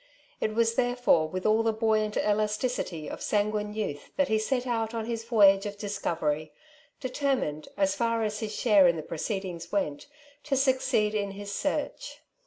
It 0.39 0.55
was 0.55 0.73
therefore 0.73 1.29
with 1.29 1.45
all 1.45 1.61
the 1.61 1.71
buovant 1.71 2.15
elas. 2.17 2.57
ticity 2.57 3.07
of 3.07 3.21
sanguine 3.21 3.75
youth 3.75 4.09
that 4.15 4.29
he 4.29 4.39
set 4.39 4.65
out 4.65 4.95
on 4.95 5.05
his 5.05 5.23
voyage 5.23 5.67
of 5.67 5.77
discovery, 5.77 6.51
determined, 6.99 7.67
as 7.77 7.93
far 7.93 8.23
as 8.23 8.39
his 8.39 8.51
share 8.51 8.87
in 8.87 8.95
the 8.95 9.03
proceedings 9.03 9.71
went, 9.71 10.07
to 10.45 10.57
succeed 10.57 11.13
in 11.13 11.33
his 11.33 11.51
search. 11.53 12.21